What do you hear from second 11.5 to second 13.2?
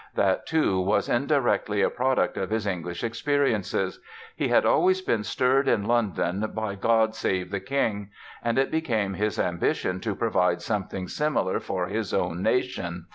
for his own nation.